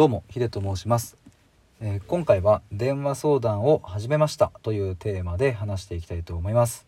[0.00, 1.18] どうもヒデと申します、
[1.82, 4.50] えー今回は電話相談を始めました。
[4.62, 6.86] というテーマで話していきたいと思います。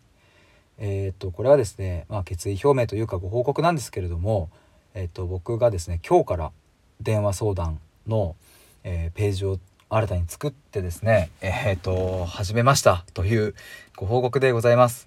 [0.78, 4.48] えーっとこれはですねまあ決意表明というかご報告なんですけれども
[4.94, 6.52] えーっと僕がですね今日から
[7.02, 8.34] 電話相談の、
[8.82, 9.58] えページを
[9.90, 13.04] 新たに作ってですねえっと始めました。
[13.12, 13.54] という
[13.94, 15.06] ご報告でございます。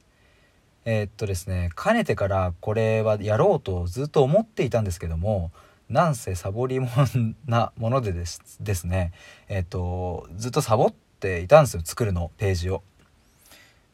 [0.86, 5.50] えっとですねかねてからこれはやろうとずっと思っていたんですけども
[5.90, 9.14] なんせサボりもんなものでですですね
[9.48, 12.84] えーとずっとサボっていたんですよ作るのページを。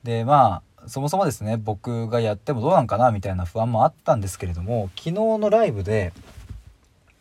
[0.04, 6.12] でまあそもそもですね僕がやってもどうなんかなみたいな不安もあったんですけれども昨日のライブで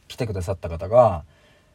[0.08, 1.24] 来てくださった方が、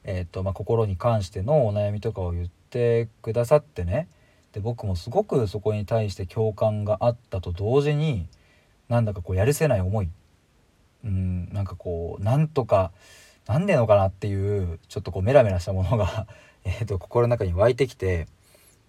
[0.03, 4.07] えーとまあ、心に関してのお悩みとかを言ってくださってね
[4.53, 8.27] で僕もすごくそこに対して共感があったと同時に
[8.89, 10.09] なんだかこうやるせない思い
[11.05, 12.91] うんなんかこうなんとか
[13.47, 16.27] なんでのかなっていうちょっとこうメラメラしたものが
[16.65, 18.27] えーと心の中に湧いてきて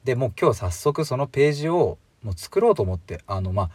[0.04, 3.70] でもう今日早速そのページをもう作ろうと思ってあのまあ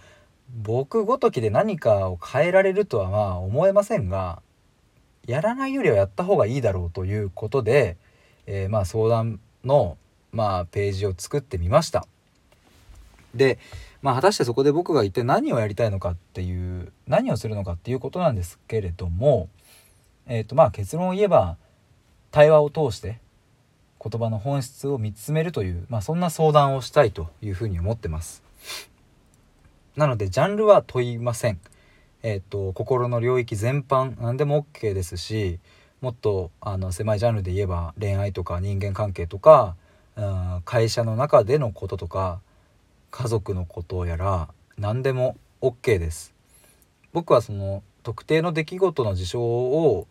[0.64, 4.42] 僕ごときで何かを変えられるとはまあ思えませんが
[5.28, 7.96] やらないよりはやった方がいいだろうということで、
[8.48, 9.98] えーまあ相談の、
[10.32, 12.08] まあ、ページを作ってみました。
[13.34, 13.60] で、
[14.02, 19.50] まあ、果たしてそこで僕が一体何をやりたいのかっていう何をするのかっていうことなんですけれども、
[20.28, 21.58] えーとまあ、結論を言えば
[22.32, 23.20] 対話を通して
[24.04, 28.44] 言葉の本質を見つめるという、まあ、そんな相談をしたいというふうに思ってます。
[29.96, 31.60] なのでジャンルは問いません。
[32.24, 35.60] えっ、と心の領域全般何でも OK ですし
[36.02, 39.76] もっとあの狭いジャンルで言えば恋愛とか人間関係とか、
[40.16, 42.42] うん、会社の中でのこととか
[43.12, 46.34] 家族のことやら何でも OK です。
[47.14, 50.08] 僕はその特定の出来事の事象を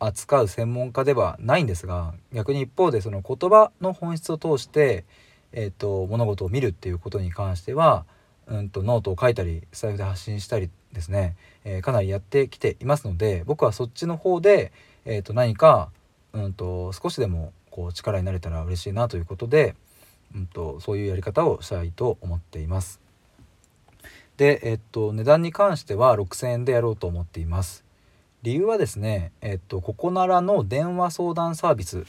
[0.00, 5.04] 扱う専門家ではないんですが逆に一方でその言葉の本質を通して、
[5.52, 8.06] えー、と物事を見るっていうことに関しては、
[8.46, 14.72] うん、とノートを書いたりスタイフで発信したりですね、えーかなりやってきていますので僕はそっちの方で、
[15.04, 15.90] えー、と何か、
[16.32, 19.74] うん、と少しでもこう力になれたら嬉しいなということで、
[20.34, 23.00] うん、とそういうやり方をしたいと思っています。
[24.36, 27.84] で、えっと、値段に関しては6,000円でやろうと思っています。
[28.42, 32.04] 理由はですね、えっと、ここならの電話相談サービス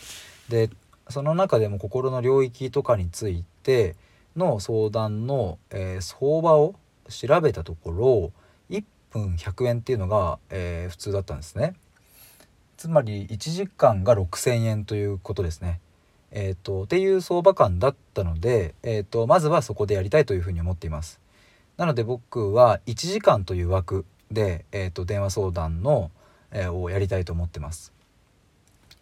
[0.48, 0.70] で
[1.10, 3.96] その中でも心の領域とかについて
[4.36, 6.76] の相談の、えー相場を
[7.10, 8.32] 調べたところ
[8.70, 11.74] 1分100円っていうのが、えー普通だったんですね。
[12.78, 15.82] つまり1時間が6,000円ということですね。
[16.32, 21.20] えー、とっていう相場感だったので、えー、とまずはそこでやりたいというふうに思っています。
[21.78, 26.12] なので僕は1時間という枠で、えー、と電話相談の、
[26.52, 27.94] えーをやりたいと思ってます。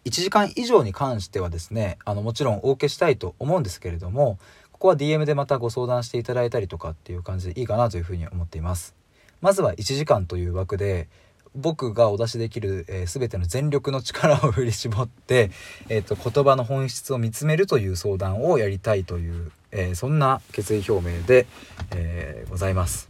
[0.04, 4.38] 1時間以上に関してはですねあのもちろんお受けしたいと思うんですけれども
[4.72, 8.94] ここは DM でまたご相談していただいたりとかっていう感じでいいかなというふうに思っています。
[9.40, 11.08] まずは1時間という枠で
[11.54, 15.50] 僕がお出しできる、えー、全ての全力の力を振り絞って、
[15.88, 21.46] えー、と言葉の本質を見つめるという相談をやりたいという、えーそんな決意表明で、
[21.92, 23.08] えーございます。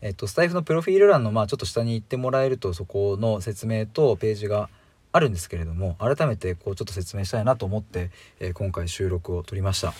[0.00, 4.68] えっと、スタイフのプロフィール欄の、まあ、ちょっと下に行ってもらえるとそこの説明とページが
[5.12, 8.10] あるんですけれども改めてこうちょっと説明したいなと思って、
[8.40, 9.94] えー今回収録を撮りました。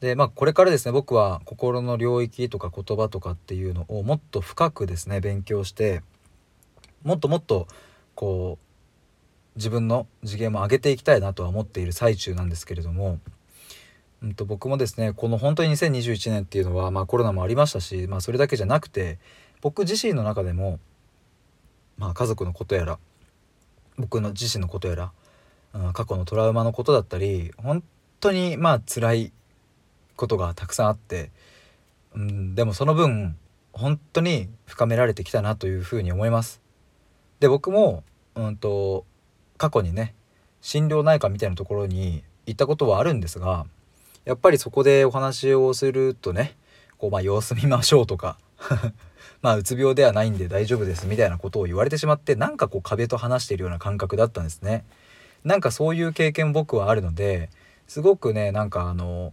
[0.00, 6.02] でまあこれからですね僕は心の領域とか言葉とかっていうのをもっと深くですね勉強して
[7.02, 7.66] もっともっと
[8.14, 8.66] こう
[9.56, 13.18] 自分の次元も上げていきたいなとは思っている最中なんですけれども、
[14.22, 19.18] うん、と僕もですねこの本当に2021年っていうのは、まあ、コロナもありましたし、まあ、それだけじゃなくて
[19.62, 20.78] 僕自身の中でも、
[21.96, 22.98] まあ、家族のことやら
[23.96, 27.82] 僕の自身のことやら、うん過去のトラウマのことだったり本
[28.20, 29.32] 当にまあ辛い
[30.16, 31.30] ことがたくさんあって、
[32.14, 33.36] うん、でもその分
[33.72, 36.62] 本当に深められてきたなというふうに思います。
[37.40, 38.02] で僕も、
[38.34, 39.04] うん、と
[39.58, 40.14] 過去にね
[40.62, 43.66] 心療内科みたいなところに行ったことはあるんですが
[44.24, 46.56] やっぱりそこでお話をするとね
[46.98, 48.38] こうまあ様子見ましょうとか
[49.42, 54.84] まあうつ病ではないんで大丈夫ですみたいなことを言われてしまってなんかこう壁と話しているような感覚だったんですね。
[55.44, 57.50] なんかそういう経験僕はあるので
[57.86, 59.32] すごくねなんかあの、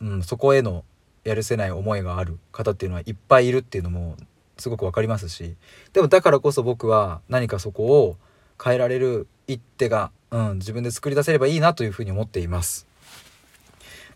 [0.00, 0.84] うん、そこへの
[1.24, 4.16] やるせない思いがある方っていうのはいっぱいいるっていうのも
[4.56, 5.56] すごくわかりますし
[5.92, 8.16] でもだからこそ僕は何かそこを
[8.62, 12.86] 変えられる一手が、うん、自分で作り出せればいいなというふうに思っています。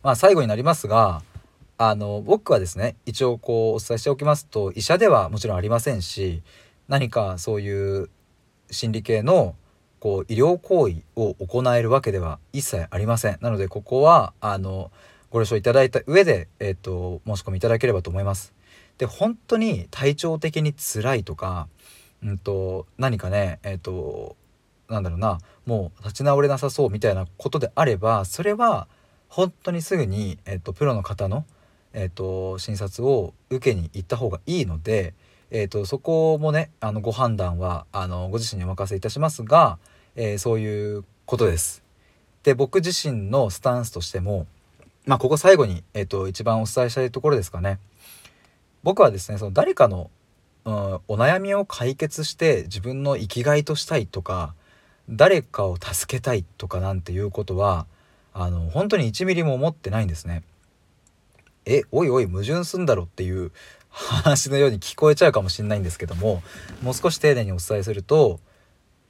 [0.02, 1.22] まあ最後になりますが
[1.78, 6.42] あの僕はですね一応こうお伝えしておきますと医者ではもちろんありませんし
[6.88, 8.10] 何かそういう
[8.70, 9.54] 心理系の
[10.00, 14.90] こう医療行為を行えるわけでは一切ありませんなのでここはあの
[15.32, 18.52] ご了承いただいた上で、えーと、申し込みいただければと思います
[18.98, 21.68] で本当に体調的に辛いとか、
[22.22, 24.36] うんと、何かねえっ、ー、と
[24.88, 28.86] なんだろうなもう立ち直れなさそうみたいなことであればそれは
[29.28, 31.46] 本当にすぐに、えーと、プロの方の、
[31.94, 35.14] えーと診察を受けに行った方がいいので
[35.54, 39.78] えーと、そこもねあのご判断はあのご自身にお任せいたしますが、
[40.16, 41.82] えー、そういうことです。
[42.42, 44.46] で僕自身のスタンスとしても
[45.06, 47.78] まあここ最後に、えーと、一番お伝えしたいところですかね。
[48.82, 50.10] 僕はですねその誰かの、
[50.64, 54.54] うん、お悩みを解決して自分の生きがいとしたいとか
[55.08, 57.86] 誰かを助けたいとかなんていうことは
[58.34, 60.42] あの本当に1ミリも思ってないんですね。
[61.64, 63.52] えおいおい矛盾すんだろっていう
[63.90, 66.42] 話のように聞こえちゃうかもしれないんですけども
[66.82, 68.40] もう少し丁寧にお伝えすると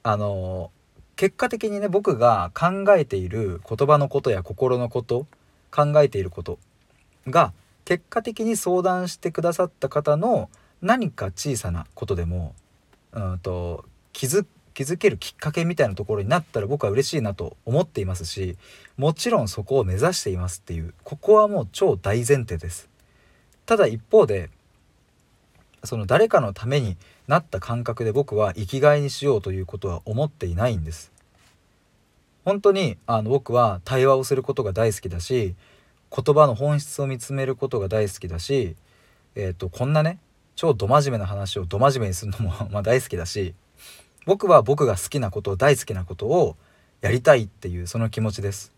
[0.03, 0.71] あの
[1.15, 5.25] 結果的にね僕が考えている言葉のことや心のこと
[5.73, 6.59] 考えていること
[7.27, 7.51] が
[7.85, 10.49] 結果的に相談してくださった方の
[10.81, 12.53] 何か小さなことでも
[13.13, 18.57] うんと気づ気づけるきっかけみたいなところになったら僕は嬉しいなと思っていますし
[18.97, 22.89] もちろんそこを目指していますっていうここはもう超大前提です。
[23.65, 24.49] ただ一方で
[25.83, 26.97] その誰かのために
[27.27, 31.11] なった感覚で僕は生きがいにしようということは思っていないんです。
[32.45, 35.55] 本当にあの僕は対話をすることが大好きだし
[36.15, 38.75] 言葉の本質を見つめることが大好きだし、
[39.35, 40.19] えーと、こんなね
[40.55, 43.55] 超ど真面目な話をど真面目にするのも ま大好きだし
[44.25, 46.55] 僕は僕が好きなこと大好きなことを
[47.01, 48.71] やりたいっていうその気持ちです。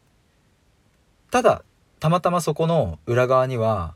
[1.30, 1.64] ただ
[2.00, 3.94] たまたまそこの裏側には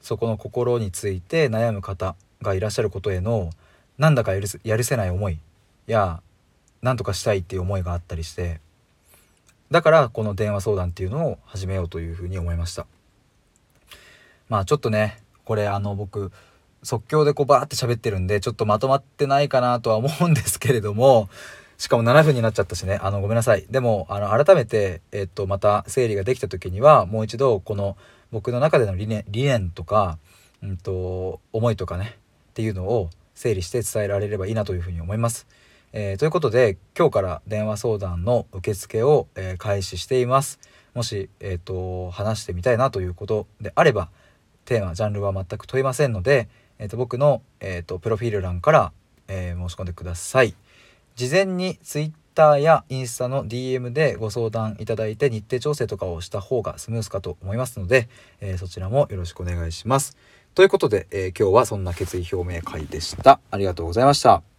[0.00, 3.50] そこの心について悩む方がいらっしゃることへの
[3.98, 5.38] なんだかやるやるせない思い
[5.86, 6.22] や
[6.84, 8.60] 何とかしたいっていう思いがあったりして
[9.70, 12.86] だからこの電話相談っていうのを始めようというふうに思いました
[14.50, 16.30] まあちょっとねこれあの僕
[16.82, 21.30] 即興でこうバーって喋ってるんでちょっとまとまってないかなとは思うんですけれども
[21.78, 27.96] しかも7分になっちゃったしねあのごめんなさいでもあの改めて、えっと、また整理ができた時にはもう一度この
[28.30, 30.18] 僕の中での理念理念とか、
[30.62, 32.18] うんと、思いとかね
[32.50, 35.46] っていうのを整理して伝えられればいいなというふうに思います。
[35.96, 40.58] えー、ということで今日から電話相談の受付を、えー、開始しています。
[40.92, 44.10] もし、えーと、話してみたいなということであれば
[44.64, 46.48] テーマジャンルは全く問いませんので、
[46.78, 48.92] えーと、僕の、えーと、プロフィール欄から、
[49.28, 50.54] え申し込んでください。
[51.14, 58.08] 事前に Twitter ターやインスタの DM でご相談いただいて日程調整とかをした方がスムースかと思いますので、
[58.40, 60.16] えー、そちらもよろしくお願いします。
[60.54, 63.40] ということで、えー、今日はそんな決意表明会でした。
[63.50, 64.53] ありがとうございました。